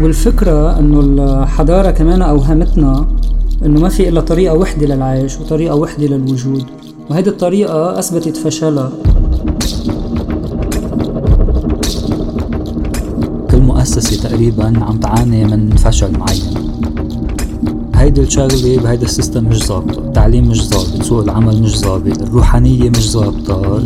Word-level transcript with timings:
والفكرة 0.00 0.78
إنه 0.78 1.00
الحضارة 1.00 1.90
كمان 1.90 2.22
أوهمتنا 2.22 3.06
إنه 3.66 3.80
ما 3.80 3.88
في 3.88 4.08
إلا 4.08 4.20
طريقة 4.20 4.54
وحدة 4.54 4.86
للعيش 4.86 5.40
وطريقة 5.40 5.74
وحدة 5.74 6.06
للوجود 6.06 6.64
وهيدي 7.10 7.30
الطريقة 7.30 7.98
أثبتت 7.98 8.36
فشلها. 8.36 8.92
كل 13.50 13.60
مؤسسة 13.60 14.28
تقريبا 14.28 14.84
عم 14.84 14.98
تعاني 15.00 15.44
من 15.44 15.70
فشل 15.70 16.18
معين. 16.18 16.63
هيدي 18.04 18.20
الشغلة 18.20 18.82
بهيدا 18.82 19.04
السيستم 19.04 19.44
مش 19.44 19.58
ظابطة 19.66 19.98
التعليم 19.98 20.48
مش 20.48 20.64
ظابط 20.68 21.02
سوق 21.02 21.22
العمل 21.22 21.62
مش 21.62 21.78
ظابط 21.78 22.22
الروحانية 22.22 22.90
مش 22.90 23.10
ظابطة 23.10 23.82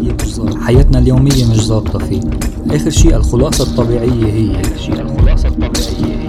حياتنا 0.60 0.98
اليومية 0.98 1.50
مش 1.50 1.60
ظابطة 1.66 1.98
فيه. 1.98 2.20
آخر 2.70 2.90
شيء 2.90 3.16
الخلاصة 3.16 3.64
الطبيعية 3.64 4.24
هي 4.32 4.60
آخر 4.60 4.76
شيء 4.78 5.00
الخلاصة 5.00 5.48
الطبيعية 5.48 6.16
هي 6.16 6.28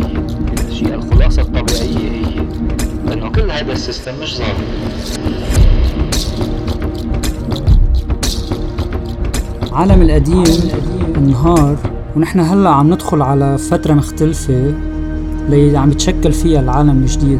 آخر 0.54 0.74
شيء 0.74 0.94
الخلاصة 0.94 1.42
الطبيعية 1.42 2.12
هي 2.12 3.14
إنه 3.14 3.30
كل 3.32 3.52
هذا 3.52 3.72
السيستم 3.74 4.12
مش 4.22 4.38
ظابط. 4.38 4.50
العالم 9.68 10.02
القديم 10.02 10.44
انهار 11.18 11.78
ونحن 12.16 12.40
هلأ 12.40 12.70
عم 12.70 12.94
ندخل 12.94 13.22
على 13.22 13.58
فترة 13.58 13.94
مختلفة 13.94 14.74
اللي 15.48 15.78
عم 15.78 15.92
يتشكل 15.92 16.32
فيها 16.32 16.60
العالم 16.60 16.98
الجديد. 17.04 17.40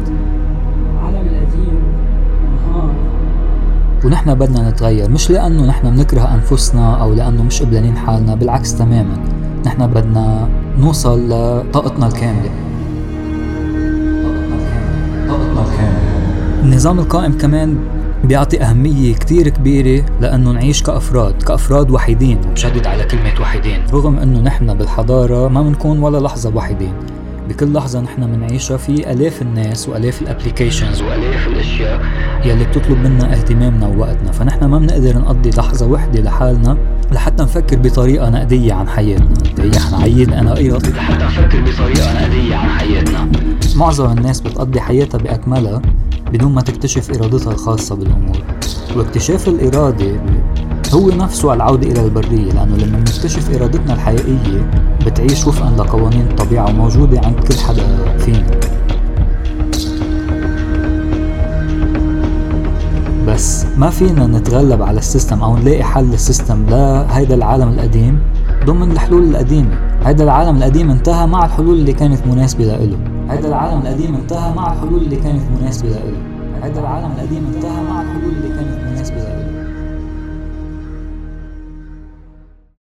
ونحن 4.04 4.34
بدنا 4.34 4.70
نتغير 4.70 5.10
مش 5.10 5.30
لأنه 5.30 5.66
نحن 5.66 5.90
بنكره 5.90 6.34
أنفسنا 6.34 7.02
أو 7.02 7.14
لأنه 7.14 7.42
مش 7.42 7.62
قبلانين 7.62 7.96
حالنا 7.96 8.34
بالعكس 8.34 8.74
تماما. 8.74 9.16
نحن 9.66 9.86
بدنا 9.86 10.48
نوصل 10.78 11.28
لطاقتنا 11.28 12.06
الكاملة. 12.06 12.50
النظام 16.62 16.98
القائم 16.98 17.38
كمان 17.38 17.78
بيعطي 18.24 18.62
أهمية 18.62 19.14
كتير 19.14 19.48
كبيرة 19.48 20.04
لأنه 20.20 20.50
نعيش 20.50 20.82
كأفراد 20.82 21.42
كأفراد 21.42 21.90
وحيدين. 21.90 22.38
وبشدد 22.50 22.86
على 22.86 23.04
كلمة 23.04 23.40
وحيدين 23.40 23.80
رغم 23.92 24.18
أنه 24.18 24.40
نحن 24.40 24.74
بالحضارة 24.74 25.48
ما 25.48 25.62
بنكون 25.62 25.98
ولا 25.98 26.18
لحظة 26.18 26.56
وحيدين. 26.56 26.92
بكل 27.48 27.72
لحظة 27.72 28.00
نحن 28.00 28.32
بنعيشها 28.32 28.76
في 28.76 29.12
آلاف 29.12 29.42
الناس 29.42 29.88
وآلاف 29.88 30.22
الابليكيشنز 30.22 31.02
وآلاف 31.02 31.46
الأشياء 31.46 32.00
يلي 32.44 32.64
بتطلب 32.64 32.98
منا 32.98 33.32
اهتمامنا 33.32 33.86
ووقتنا. 33.86 34.32
فنحن 34.32 34.64
ما 34.64 34.78
بنقدر 34.78 35.18
نقضي 35.18 35.50
لحظة 35.50 35.86
وحدة 35.86 36.20
لحالنا 36.20 36.76
لحتى 37.12 37.42
نفكر 37.42 37.78
بطريقة 37.78 38.30
نقدية 38.30 38.72
عن 38.72 38.88
حياتنا. 38.88 39.34
ريحنا 39.58 39.98
عيد 39.98 40.32
أنا 40.32 40.54
قيرط 40.54 40.88
لحتى 40.88 41.24
نفكر 41.24 41.60
بطريقة 41.60 42.12
نقدية 42.12 42.56
عن 42.56 42.68
حياتنا. 42.68 43.30
معظم 43.76 44.18
الناس 44.18 44.40
بتقضي 44.40 44.80
حياتها 44.80 45.18
بأكملها 45.18 45.82
بدون 46.32 46.52
ما 46.52 46.60
تكتشف 46.60 47.10
إرادتها 47.10 47.52
الخاصة 47.52 47.96
بالأمور. 47.96 48.36
واكتشاف 48.96 49.48
الإرادة 49.48 50.20
هو 50.94 51.08
نفسه 51.10 51.54
العودة 51.54 51.88
إلى 51.88 52.04
البرية 52.04 52.52
لأنه 52.52 52.76
لما 52.76 52.98
نكتشف 52.98 53.56
إرادتنا 53.56 53.94
الحقيقية 53.94 54.70
بتعيش 55.06 55.46
وفقا 55.46 55.70
لقوانين 55.70 56.26
الطبيعة 56.30 56.70
وموجودة 56.70 57.20
عند 57.24 57.34
كل 57.34 57.54
حدا 57.54 58.16
فينا. 58.18 58.46
بس 63.28 63.66
ما 63.78 63.90
فينا 63.90 64.26
نتغلب 64.26 64.82
على 64.82 64.98
ال 64.98 65.04
system 65.04 65.42
أو 65.42 65.56
نلاقي 65.56 65.82
حل 65.82 66.04
لل 66.04 66.18
system. 66.18 66.66
لهيدا 66.68 67.34
العالم 67.34 67.68
القديم 67.68 68.18
ضمن 68.66 68.92
الحلول 68.92 69.22
القديمة. 69.22 69.78
هيدا 70.04 70.24
العالم 70.24 70.56
القديم 70.56 70.90
انتهى 70.90 71.26
مع 71.26 71.44
الحلول 71.44 71.74
اللي 71.78 71.92
كانت 71.92 72.26
مناسبة 72.26 72.64
لإله. 72.64 72.98
هيدا 73.30 73.48
العالم 73.48 73.80
القديم 73.80 74.14
انتهى 74.14 74.54
مع 74.54 74.72
الحلول 74.72 75.02
اللي 75.02 75.16
كانت 75.16 75.42
مناسبة 75.60 75.88
لإله. 75.88 76.18
هيدا 76.62 76.80
العالم 76.80 77.10
القديم 77.18 77.52
انتهى 77.54 77.82
مع 77.90 78.02